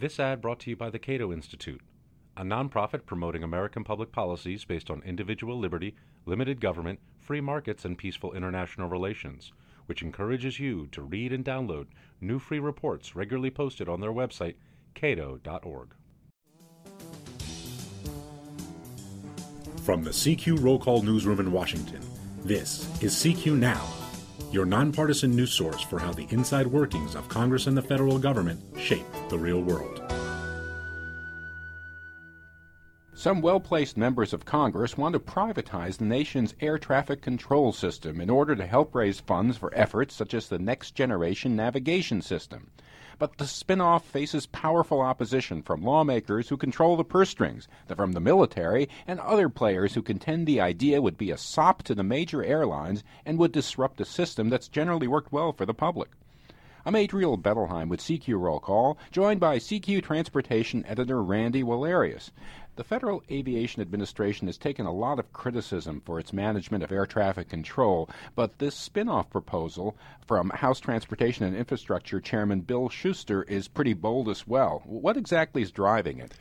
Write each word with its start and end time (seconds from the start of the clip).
This 0.00 0.20
ad 0.20 0.40
brought 0.40 0.60
to 0.60 0.70
you 0.70 0.76
by 0.76 0.90
the 0.90 0.98
Cato 1.00 1.32
Institute, 1.32 1.80
a 2.36 2.42
nonprofit 2.42 3.04
promoting 3.04 3.42
American 3.42 3.82
public 3.82 4.12
policies 4.12 4.64
based 4.64 4.90
on 4.90 5.02
individual 5.02 5.58
liberty, 5.58 5.96
limited 6.24 6.60
government, 6.60 7.00
free 7.18 7.40
markets, 7.40 7.84
and 7.84 7.98
peaceful 7.98 8.32
international 8.32 8.88
relations, 8.88 9.50
which 9.86 10.02
encourages 10.02 10.60
you 10.60 10.86
to 10.92 11.02
read 11.02 11.32
and 11.32 11.44
download 11.44 11.88
new 12.20 12.38
free 12.38 12.60
reports 12.60 13.16
regularly 13.16 13.50
posted 13.50 13.88
on 13.88 14.00
their 14.00 14.12
website, 14.12 14.54
cato.org. 14.94 15.88
From 19.82 20.04
the 20.04 20.10
CQ 20.10 20.62
Roll 20.62 20.78
Call 20.78 21.02
Newsroom 21.02 21.40
in 21.40 21.50
Washington, 21.50 22.02
this 22.44 22.86
is 23.02 23.16
CQ 23.16 23.58
Now, 23.58 23.84
your 24.50 24.64
nonpartisan 24.64 25.34
news 25.34 25.52
source 25.52 25.82
for 25.82 25.98
how 25.98 26.12
the 26.12 26.26
inside 26.30 26.66
workings 26.66 27.14
of 27.14 27.28
Congress 27.28 27.66
and 27.66 27.76
the 27.76 27.82
federal 27.82 28.18
government 28.18 28.60
shape 28.78 29.06
the 29.28 29.38
real 29.38 29.60
world. 29.60 30.02
Some 33.18 33.40
well 33.40 33.58
placed 33.58 33.96
members 33.96 34.32
of 34.32 34.44
Congress 34.44 34.96
want 34.96 35.14
to 35.14 35.18
privatize 35.18 35.98
the 35.98 36.04
nation's 36.04 36.54
air 36.60 36.78
traffic 36.78 37.20
control 37.20 37.72
system 37.72 38.20
in 38.20 38.30
order 38.30 38.54
to 38.54 38.64
help 38.64 38.94
raise 38.94 39.18
funds 39.18 39.56
for 39.56 39.74
efforts 39.74 40.14
such 40.14 40.34
as 40.34 40.48
the 40.48 40.60
Next 40.60 40.94
Generation 40.94 41.56
Navigation 41.56 42.22
System. 42.22 42.70
But 43.20 43.38
the 43.38 43.46
spinoff 43.46 44.02
faces 44.02 44.46
powerful 44.46 45.00
opposition 45.00 45.60
from 45.62 45.82
lawmakers 45.82 46.50
who 46.50 46.56
control 46.56 46.96
the 46.96 47.02
purse 47.02 47.30
strings, 47.30 47.66
from 47.96 48.12
the 48.12 48.20
military, 48.20 48.88
and 49.08 49.18
other 49.18 49.48
players 49.48 49.94
who 49.94 50.02
contend 50.02 50.46
the 50.46 50.60
idea 50.60 51.02
would 51.02 51.18
be 51.18 51.32
a 51.32 51.36
sop 51.36 51.82
to 51.82 51.96
the 51.96 52.04
major 52.04 52.44
airlines 52.44 53.02
and 53.26 53.36
would 53.36 53.50
disrupt 53.50 54.00
a 54.00 54.04
system 54.04 54.50
that's 54.50 54.68
generally 54.68 55.08
worked 55.08 55.32
well 55.32 55.52
for 55.52 55.66
the 55.66 55.74
public. 55.74 56.10
I'm 56.86 56.94
Adriel 56.94 57.36
Bettelheim 57.36 57.88
with 57.88 57.98
CQ 57.98 58.38
Roll 58.38 58.60
Call, 58.60 58.98
joined 59.10 59.40
by 59.40 59.58
CQ 59.58 60.00
Transportation 60.00 60.86
editor 60.86 61.20
Randy 61.20 61.64
Walarius. 61.64 62.30
The 62.76 62.84
Federal 62.84 63.20
Aviation 63.28 63.82
Administration 63.82 64.46
has 64.46 64.56
taken 64.56 64.86
a 64.86 64.92
lot 64.92 65.18
of 65.18 65.32
criticism 65.32 66.00
for 66.00 66.20
its 66.20 66.32
management 66.32 66.84
of 66.84 66.92
air 66.92 67.04
traffic 67.04 67.48
control, 67.48 68.08
but 68.36 68.60
this 68.60 68.76
spin 68.76 69.08
off 69.08 69.28
proposal 69.28 69.96
from 70.24 70.50
House 70.50 70.78
Transportation 70.78 71.44
and 71.44 71.56
Infrastructure 71.56 72.20
Chairman 72.20 72.60
Bill 72.60 72.88
Shuster 72.88 73.42
is 73.42 73.66
pretty 73.66 73.92
bold 73.92 74.28
as 74.28 74.46
well. 74.46 74.82
What 74.86 75.16
exactly 75.16 75.62
is 75.62 75.72
driving 75.72 76.20
it? 76.20 76.32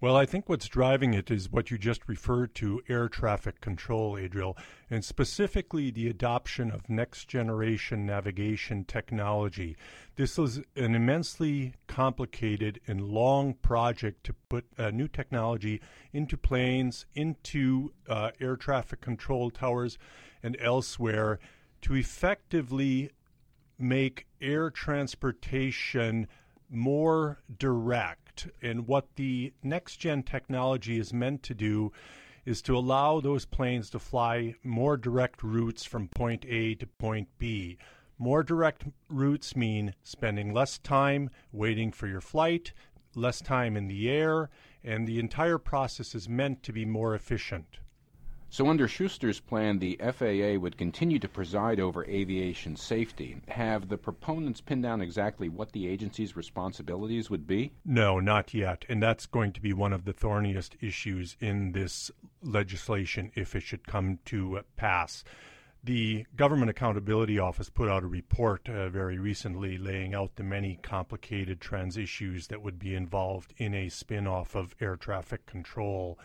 Well, 0.00 0.14
I 0.14 0.26
think 0.26 0.48
what's 0.48 0.68
driving 0.68 1.12
it 1.12 1.28
is 1.28 1.50
what 1.50 1.72
you 1.72 1.76
just 1.76 2.06
referred 2.06 2.54
to 2.56 2.80
air 2.88 3.08
traffic 3.08 3.60
control, 3.60 4.16
Adriel, 4.16 4.56
and 4.88 5.04
specifically 5.04 5.90
the 5.90 6.06
adoption 6.06 6.70
of 6.70 6.88
next 6.88 7.26
generation 7.26 8.06
navigation 8.06 8.84
technology. 8.84 9.76
This 10.14 10.38
is 10.38 10.60
an 10.76 10.94
immensely 10.94 11.74
complicated 11.88 12.80
and 12.86 13.08
long 13.08 13.54
project 13.54 14.22
to 14.26 14.34
put 14.48 14.66
uh, 14.78 14.90
new 14.90 15.08
technology 15.08 15.80
into 16.12 16.36
planes, 16.36 17.04
into 17.16 17.92
uh, 18.08 18.30
air 18.40 18.54
traffic 18.54 19.00
control 19.00 19.50
towers, 19.50 19.98
and 20.44 20.56
elsewhere 20.60 21.40
to 21.82 21.96
effectively 21.96 23.10
make 23.80 24.28
air 24.40 24.70
transportation 24.70 26.28
more 26.70 27.38
direct. 27.58 28.48
And 28.62 28.86
what 28.86 29.16
the 29.16 29.52
next 29.62 29.96
gen 29.96 30.22
technology 30.22 30.98
is 30.98 31.12
meant 31.12 31.42
to 31.44 31.54
do 31.54 31.92
is 32.44 32.62
to 32.62 32.76
allow 32.76 33.20
those 33.20 33.44
planes 33.44 33.90
to 33.90 33.98
fly 33.98 34.54
more 34.62 34.96
direct 34.96 35.42
routes 35.42 35.84
from 35.84 36.08
point 36.08 36.44
A 36.48 36.74
to 36.76 36.86
point 36.86 37.28
B. 37.38 37.76
More 38.18 38.42
direct 38.42 38.84
routes 39.08 39.54
mean 39.54 39.94
spending 40.02 40.52
less 40.52 40.78
time 40.78 41.30
waiting 41.52 41.92
for 41.92 42.06
your 42.06 42.20
flight, 42.20 42.72
less 43.14 43.40
time 43.40 43.76
in 43.76 43.86
the 43.86 44.08
air, 44.10 44.50
and 44.82 45.06
the 45.06 45.18
entire 45.18 45.58
process 45.58 46.14
is 46.14 46.28
meant 46.28 46.62
to 46.62 46.72
be 46.72 46.84
more 46.84 47.14
efficient. 47.14 47.78
So, 48.50 48.68
under 48.68 48.88
Shuster's 48.88 49.40
plan, 49.40 49.78
the 49.78 50.00
FAA 50.00 50.58
would 50.58 50.78
continue 50.78 51.18
to 51.18 51.28
preside 51.28 51.78
over 51.78 52.06
aviation 52.06 52.76
safety. 52.76 53.36
Have 53.48 53.88
the 53.88 53.98
proponents 53.98 54.62
pinned 54.62 54.82
down 54.82 55.02
exactly 55.02 55.50
what 55.50 55.72
the 55.72 55.86
agency's 55.86 56.34
responsibilities 56.34 57.28
would 57.28 57.46
be? 57.46 57.72
No, 57.84 58.20
not 58.20 58.54
yet. 58.54 58.86
And 58.88 59.02
that's 59.02 59.26
going 59.26 59.52
to 59.52 59.60
be 59.60 59.74
one 59.74 59.92
of 59.92 60.06
the 60.06 60.14
thorniest 60.14 60.76
issues 60.80 61.36
in 61.40 61.72
this 61.72 62.10
legislation 62.42 63.32
if 63.34 63.54
it 63.54 63.62
should 63.62 63.86
come 63.86 64.18
to 64.24 64.60
pass. 64.76 65.24
The 65.84 66.26
Government 66.36 66.70
Accountability 66.70 67.38
Office 67.38 67.70
put 67.70 67.88
out 67.88 68.02
a 68.02 68.08
report 68.08 68.68
uh, 68.68 68.88
very 68.88 69.18
recently 69.18 69.78
laying 69.78 70.14
out 70.14 70.36
the 70.36 70.42
many 70.42 70.78
complicated 70.82 71.60
trans 71.60 71.96
issues 71.96 72.48
that 72.48 72.62
would 72.62 72.78
be 72.78 72.94
involved 72.94 73.54
in 73.56 73.74
a 73.74 73.88
spin 73.88 74.26
off 74.26 74.54
of 74.54 74.74
air 74.80 74.96
traffic 74.96 75.46
control 75.46 76.18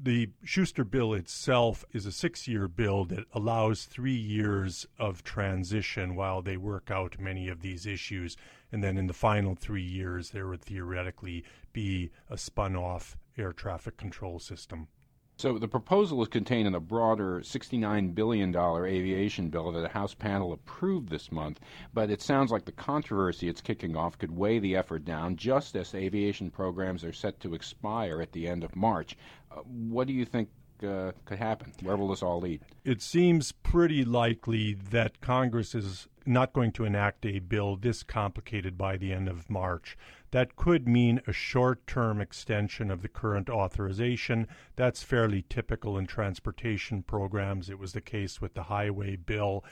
the 0.00 0.30
Shuster 0.44 0.84
bill 0.84 1.14
itself 1.14 1.84
is 1.92 2.06
a 2.06 2.12
six 2.12 2.46
year 2.46 2.68
bill 2.68 3.04
that 3.06 3.24
allows 3.32 3.84
three 3.84 4.14
years 4.14 4.86
of 4.98 5.24
transition 5.24 6.14
while 6.14 6.42
they 6.42 6.56
work 6.56 6.90
out 6.90 7.18
many 7.18 7.48
of 7.48 7.60
these 7.60 7.86
issues. 7.86 8.36
And 8.70 8.82
then 8.82 8.96
in 8.96 9.06
the 9.06 9.12
final 9.12 9.54
three 9.54 9.82
years, 9.82 10.30
there 10.30 10.46
would 10.46 10.62
theoretically 10.62 11.44
be 11.72 12.10
a 12.28 12.38
spun 12.38 12.76
off 12.76 13.16
air 13.36 13.52
traffic 13.52 13.96
control 13.96 14.38
system. 14.38 14.88
So 15.36 15.58
the 15.58 15.66
proposal 15.66 16.22
is 16.22 16.28
contained 16.28 16.68
in 16.68 16.76
a 16.76 16.80
broader 16.80 17.40
$69 17.40 18.14
billion 18.14 18.54
aviation 18.54 19.48
bill 19.48 19.72
that 19.72 19.84
a 19.84 19.88
House 19.88 20.14
panel 20.14 20.52
approved 20.52 21.08
this 21.08 21.32
month, 21.32 21.58
but 21.92 22.08
it 22.08 22.22
sounds 22.22 22.52
like 22.52 22.64
the 22.64 22.72
controversy 22.72 23.48
it's 23.48 23.60
kicking 23.60 23.96
off 23.96 24.16
could 24.16 24.30
weigh 24.30 24.60
the 24.60 24.76
effort 24.76 25.04
down 25.04 25.34
just 25.34 25.74
as 25.74 25.92
aviation 25.92 26.50
programs 26.50 27.02
are 27.02 27.12
set 27.12 27.40
to 27.40 27.54
expire 27.54 28.22
at 28.22 28.30
the 28.30 28.46
end 28.46 28.62
of 28.62 28.76
March. 28.76 29.16
Uh, 29.50 29.56
what 29.62 30.06
do 30.06 30.12
you 30.12 30.24
think 30.24 30.50
uh, 30.84 31.12
could 31.24 31.38
happen? 31.38 31.72
Where 31.82 31.96
will 31.96 32.08
this 32.08 32.22
all 32.22 32.40
lead? 32.40 32.62
It 32.84 33.02
seems 33.02 33.52
pretty 33.52 34.04
likely 34.04 34.74
that 34.74 35.20
Congress 35.20 35.74
is 35.74 36.08
not 36.26 36.52
going 36.52 36.72
to 36.72 36.84
enact 36.84 37.26
a 37.26 37.38
bill 37.38 37.76
this 37.76 38.02
complicated 38.02 38.78
by 38.78 38.96
the 38.96 39.12
end 39.12 39.28
of 39.28 39.50
March. 39.50 39.96
That 40.30 40.56
could 40.56 40.88
mean 40.88 41.20
a 41.26 41.32
short 41.32 41.86
term 41.86 42.20
extension 42.20 42.90
of 42.90 43.02
the 43.02 43.08
current 43.08 43.48
authorization. 43.48 44.48
That's 44.76 45.02
fairly 45.02 45.44
typical 45.48 45.96
in 45.98 46.06
transportation 46.06 47.02
programs. 47.02 47.70
It 47.70 47.78
was 47.78 47.92
the 47.92 48.00
case 48.00 48.40
with 48.40 48.54
the 48.54 48.64
highway 48.64 49.16
bill. 49.16 49.64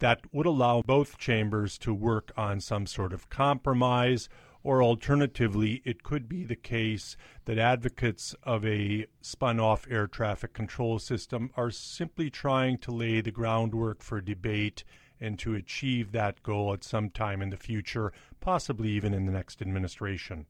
That 0.00 0.20
would 0.32 0.46
allow 0.46 0.82
both 0.82 1.18
chambers 1.18 1.76
to 1.78 1.92
work 1.92 2.32
on 2.36 2.60
some 2.60 2.86
sort 2.86 3.12
of 3.12 3.28
compromise 3.28 4.28
or 4.68 4.82
alternatively, 4.82 5.80
it 5.86 6.02
could 6.02 6.28
be 6.28 6.44
the 6.44 6.54
case 6.54 7.16
that 7.46 7.56
advocates 7.56 8.34
of 8.42 8.66
a 8.66 9.06
spun 9.22 9.58
off 9.58 9.86
air 9.90 10.06
traffic 10.06 10.52
control 10.52 10.98
system 10.98 11.50
are 11.56 11.70
simply 11.70 12.28
trying 12.28 12.76
to 12.76 12.90
lay 12.90 13.22
the 13.22 13.30
groundwork 13.30 14.02
for 14.02 14.20
debate 14.20 14.84
and 15.18 15.38
to 15.38 15.54
achieve 15.54 16.12
that 16.12 16.42
goal 16.42 16.74
at 16.74 16.84
some 16.84 17.08
time 17.08 17.40
in 17.40 17.48
the 17.48 17.56
future, 17.56 18.12
possibly 18.40 18.90
even 18.90 19.14
in 19.14 19.24
the 19.24 19.32
next 19.32 19.62
administration. 19.62 20.44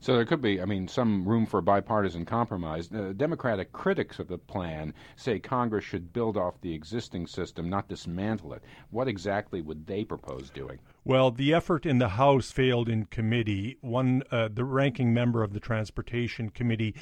So 0.00 0.14
there 0.14 0.24
could 0.24 0.40
be, 0.40 0.62
I 0.62 0.64
mean, 0.64 0.88
some 0.88 1.28
room 1.28 1.44
for 1.44 1.60
bipartisan 1.60 2.24
compromise. 2.24 2.90
Uh, 2.90 3.12
Democratic 3.14 3.70
critics 3.72 4.18
of 4.18 4.28
the 4.28 4.38
plan 4.38 4.94
say 5.16 5.38
Congress 5.38 5.84
should 5.84 6.12
build 6.12 6.38
off 6.38 6.60
the 6.62 6.72
existing 6.72 7.26
system, 7.26 7.68
not 7.68 7.88
dismantle 7.88 8.54
it. 8.54 8.62
What 8.90 9.08
exactly 9.08 9.60
would 9.60 9.86
they 9.86 10.04
propose 10.04 10.48
doing? 10.48 10.78
Well, 11.04 11.30
the 11.30 11.52
effort 11.52 11.84
in 11.84 11.98
the 11.98 12.08
House 12.08 12.50
failed 12.50 12.88
in 12.88 13.04
committee. 13.06 13.76
One, 13.82 14.22
uh, 14.30 14.48
the 14.52 14.64
ranking 14.64 15.12
member 15.12 15.42
of 15.42 15.52
the 15.52 15.60
Transportation 15.60 16.48
Committee, 16.48 16.94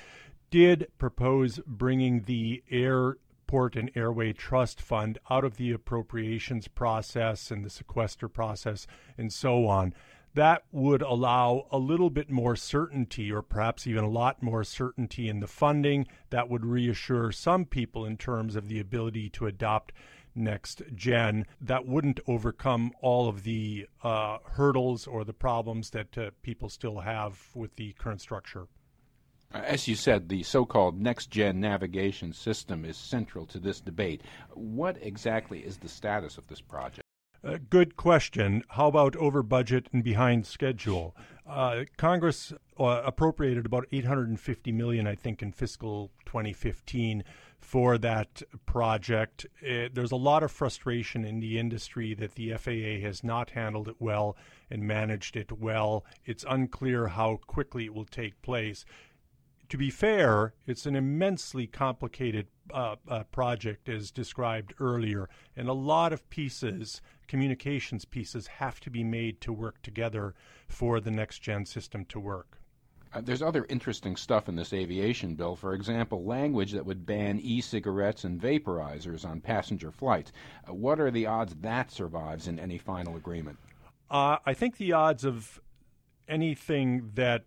did 0.50 0.88
propose 0.98 1.60
bringing 1.66 2.22
the 2.22 2.62
Airport 2.70 3.76
and 3.76 3.90
Airway 3.94 4.32
Trust 4.32 4.80
Fund 4.80 5.18
out 5.30 5.44
of 5.44 5.56
the 5.56 5.72
appropriations 5.72 6.68
process 6.68 7.50
and 7.50 7.64
the 7.64 7.70
sequester 7.70 8.28
process 8.28 8.86
and 9.16 9.32
so 9.32 9.66
on 9.66 9.94
that 10.34 10.64
would 10.70 11.02
allow 11.02 11.66
a 11.70 11.78
little 11.78 12.10
bit 12.10 12.30
more 12.30 12.56
certainty, 12.56 13.32
or 13.32 13.42
perhaps 13.42 13.86
even 13.86 14.04
a 14.04 14.10
lot 14.10 14.42
more 14.42 14.64
certainty 14.64 15.28
in 15.28 15.40
the 15.40 15.46
funding. 15.46 16.06
That 16.30 16.48
would 16.48 16.64
reassure 16.64 17.32
some 17.32 17.64
people 17.64 18.04
in 18.04 18.16
terms 18.16 18.56
of 18.56 18.68
the 18.68 18.80
ability 18.80 19.30
to 19.30 19.46
adopt 19.46 19.92
next 20.34 20.82
gen. 20.94 21.46
That 21.60 21.86
wouldn't 21.86 22.20
overcome 22.26 22.92
all 23.00 23.28
of 23.28 23.42
the 23.42 23.88
uh, 24.02 24.38
hurdles 24.52 25.06
or 25.06 25.24
the 25.24 25.32
problems 25.32 25.90
that 25.90 26.16
uh, 26.16 26.30
people 26.42 26.68
still 26.68 27.00
have 27.00 27.48
with 27.54 27.76
the 27.76 27.92
current 27.94 28.20
structure. 28.20 28.68
As 29.52 29.88
you 29.88 29.94
said, 29.94 30.28
the 30.28 30.42
so 30.42 30.66
called 30.66 31.00
next 31.00 31.30
gen 31.30 31.58
navigation 31.58 32.34
system 32.34 32.84
is 32.84 32.98
central 32.98 33.46
to 33.46 33.58
this 33.58 33.80
debate. 33.80 34.22
What 34.52 34.98
exactly 35.00 35.60
is 35.60 35.78
the 35.78 35.88
status 35.88 36.36
of 36.36 36.46
this 36.48 36.60
project? 36.60 37.07
Uh, 37.44 37.58
good 37.70 37.96
question. 37.96 38.64
How 38.70 38.88
about 38.88 39.14
over 39.16 39.42
budget 39.42 39.88
and 39.92 40.02
behind 40.02 40.44
schedule? 40.46 41.14
Uh, 41.46 41.84
Congress 41.96 42.52
uh, 42.78 43.02
appropriated 43.04 43.64
about 43.64 43.86
850 43.92 44.72
million, 44.72 45.06
I 45.06 45.14
think, 45.14 45.40
in 45.40 45.52
fiscal 45.52 46.10
2015 46.26 47.22
for 47.60 47.96
that 47.98 48.42
project. 48.66 49.46
Uh, 49.62 49.88
there's 49.92 50.12
a 50.12 50.16
lot 50.16 50.42
of 50.42 50.50
frustration 50.50 51.24
in 51.24 51.38
the 51.38 51.58
industry 51.58 52.12
that 52.14 52.34
the 52.34 52.54
FAA 52.54 53.06
has 53.06 53.22
not 53.22 53.50
handled 53.50 53.88
it 53.88 53.96
well 54.00 54.36
and 54.68 54.82
managed 54.82 55.36
it 55.36 55.52
well. 55.52 56.04
It's 56.26 56.44
unclear 56.48 57.08
how 57.08 57.38
quickly 57.46 57.84
it 57.84 57.94
will 57.94 58.04
take 58.04 58.40
place 58.42 58.84
to 59.68 59.76
be 59.76 59.90
fair, 59.90 60.54
it's 60.66 60.86
an 60.86 60.96
immensely 60.96 61.66
complicated 61.66 62.46
uh, 62.72 62.96
uh, 63.08 63.24
project, 63.24 63.88
as 63.88 64.10
described 64.10 64.74
earlier, 64.80 65.28
and 65.56 65.68
a 65.68 65.72
lot 65.72 66.12
of 66.12 66.28
pieces, 66.30 67.00
communications 67.26 68.04
pieces, 68.04 68.46
have 68.46 68.80
to 68.80 68.90
be 68.90 69.04
made 69.04 69.40
to 69.40 69.52
work 69.52 69.80
together 69.82 70.34
for 70.68 71.00
the 71.00 71.10
next 71.10 71.40
gen 71.40 71.64
system 71.64 72.04
to 72.06 72.20
work. 72.20 72.58
Uh, 73.12 73.22
there's 73.22 73.42
other 73.42 73.64
interesting 73.68 74.16
stuff 74.16 74.48
in 74.48 74.56
this 74.56 74.72
aviation 74.72 75.34
bill. 75.34 75.56
For 75.56 75.72
example, 75.72 76.24
language 76.24 76.72
that 76.72 76.84
would 76.84 77.06
ban 77.06 77.40
e 77.40 77.60
cigarettes 77.60 78.24
and 78.24 78.40
vaporizers 78.40 79.24
on 79.24 79.40
passenger 79.40 79.90
flights. 79.90 80.32
Uh, 80.68 80.74
what 80.74 81.00
are 81.00 81.10
the 81.10 81.26
odds 81.26 81.54
that 81.60 81.90
survives 81.90 82.48
in 82.48 82.58
any 82.58 82.76
final 82.76 83.16
agreement? 83.16 83.56
Uh, 84.10 84.36
I 84.44 84.54
think 84.54 84.76
the 84.76 84.92
odds 84.92 85.24
of 85.24 85.60
anything 86.28 87.10
that 87.14 87.44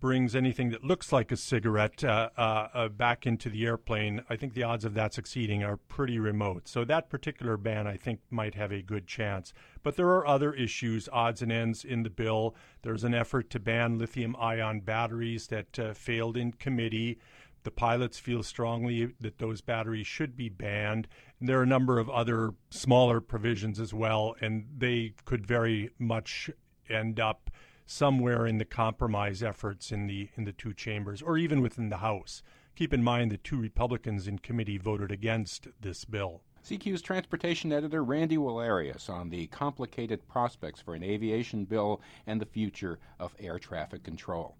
brings 0.00 0.34
anything 0.34 0.70
that 0.70 0.84
looks 0.84 1.12
like 1.12 1.32
a 1.32 1.36
cigarette 1.36 2.04
uh, 2.04 2.30
uh, 2.36 2.68
uh, 2.74 2.88
back 2.88 3.26
into 3.26 3.48
the 3.48 3.64
airplane, 3.64 4.22
I 4.28 4.36
think 4.36 4.54
the 4.54 4.62
odds 4.62 4.84
of 4.84 4.94
that 4.94 5.14
succeeding 5.14 5.62
are 5.62 5.76
pretty 5.76 6.18
remote. 6.18 6.68
So 6.68 6.84
that 6.84 7.08
particular 7.08 7.56
ban, 7.56 7.86
I 7.86 7.96
think, 7.96 8.20
might 8.30 8.54
have 8.54 8.72
a 8.72 8.82
good 8.82 9.06
chance. 9.06 9.52
But 9.82 9.96
there 9.96 10.08
are 10.08 10.26
other 10.26 10.52
issues, 10.52 11.08
odds 11.12 11.42
and 11.42 11.52
ends 11.52 11.84
in 11.84 12.02
the 12.02 12.10
bill. 12.10 12.54
There's 12.82 13.04
an 13.04 13.14
effort 13.14 13.50
to 13.50 13.60
ban 13.60 13.98
lithium 13.98 14.36
ion 14.36 14.80
batteries 14.80 15.48
that 15.48 15.78
uh, 15.78 15.94
failed 15.94 16.36
in 16.36 16.52
committee. 16.52 17.18
The 17.64 17.70
pilots 17.70 18.18
feel 18.18 18.42
strongly 18.42 19.14
that 19.20 19.38
those 19.38 19.60
batteries 19.60 20.06
should 20.06 20.36
be 20.36 20.48
banned. 20.48 21.08
And 21.40 21.48
there 21.48 21.58
are 21.58 21.64
a 21.64 21.66
number 21.66 21.98
of 21.98 22.08
other 22.08 22.54
smaller 22.70 23.20
provisions 23.20 23.80
as 23.80 23.92
well, 23.92 24.36
and 24.40 24.66
they 24.78 25.14
could 25.24 25.46
very 25.46 25.90
much 25.98 26.50
end 26.88 27.18
up 27.18 27.50
somewhere 27.86 28.46
in 28.46 28.58
the 28.58 28.64
compromise 28.64 29.42
efforts 29.42 29.92
in 29.92 30.06
the 30.06 30.28
in 30.36 30.44
the 30.44 30.52
two 30.52 30.74
chambers 30.74 31.22
or 31.22 31.38
even 31.38 31.62
within 31.62 31.88
the 31.88 31.98
House. 31.98 32.42
Keep 32.74 32.92
in 32.92 33.02
mind 33.02 33.30
that 33.30 33.44
two 33.44 33.58
Republicans 33.58 34.28
in 34.28 34.38
committee 34.38 34.76
voted 34.76 35.10
against 35.10 35.68
this 35.80 36.04
bill. 36.04 36.42
CQ's 36.64 37.00
transportation 37.00 37.72
editor 37.72 38.02
Randy 38.02 38.36
Walarius 38.36 39.08
on 39.08 39.30
the 39.30 39.46
complicated 39.46 40.26
prospects 40.26 40.80
for 40.80 40.94
an 40.94 41.04
aviation 41.04 41.64
bill 41.64 42.02
and 42.26 42.40
the 42.40 42.46
future 42.46 42.98
of 43.20 43.36
air 43.38 43.58
traffic 43.58 44.02
control. 44.02 44.56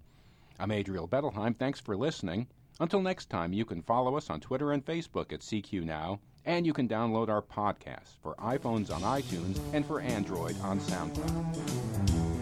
I'm 0.59 0.71
Adriel 0.71 1.09
Bettelheim. 1.09 1.57
Thanks 1.57 1.81
for 1.81 1.97
listening. 1.97 2.47
Until 2.79 3.01
next 3.01 3.29
time, 3.29 3.53
you 3.53 3.65
can 3.65 3.83
follow 3.83 4.17
us 4.17 4.31
on 4.31 4.41
Twitter 4.41 4.73
and 4.73 4.85
Facebook 4.85 5.33
at 5.33 5.41
CQ 5.41 5.83
Now, 5.83 6.21
and 6.45 6.65
you 6.65 6.73
can 6.73 6.89
download 6.89 7.29
our 7.29 7.43
podcast 7.43 8.21
for 8.23 8.37
iPhones 8.37 8.91
on 8.91 9.03
iTunes 9.03 9.59
and 9.73 9.85
for 9.85 10.01
Android 10.01 10.59
on 10.61 10.79
SoundCloud. 10.79 12.36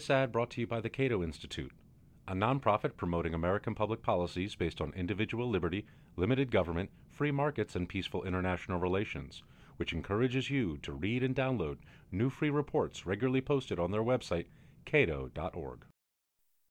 This 0.00 0.08
ad 0.08 0.32
brought 0.32 0.48
to 0.52 0.62
you 0.62 0.66
by 0.66 0.80
the 0.80 0.88
Cato 0.88 1.22
Institute, 1.22 1.72
a 2.26 2.32
nonprofit 2.32 2.96
promoting 2.96 3.34
American 3.34 3.74
public 3.74 4.00
policies 4.02 4.54
based 4.54 4.80
on 4.80 4.94
individual 4.94 5.46
liberty, 5.46 5.84
limited 6.16 6.50
government, 6.50 6.88
free 7.10 7.30
markets, 7.30 7.76
and 7.76 7.86
peaceful 7.86 8.24
international 8.24 8.80
relations, 8.80 9.42
which 9.76 9.92
encourages 9.92 10.48
you 10.48 10.78
to 10.78 10.94
read 10.94 11.22
and 11.22 11.36
download 11.36 11.76
new 12.10 12.30
free 12.30 12.48
reports 12.48 13.04
regularly 13.04 13.42
posted 13.42 13.78
on 13.78 13.90
their 13.90 14.02
website, 14.02 14.46
cato.org. 14.86 15.84